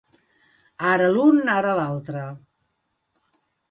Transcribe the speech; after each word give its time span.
Ara 0.93 1.11
l'un 1.17 1.53
ara 1.59 1.77
l'altre. 1.83 2.27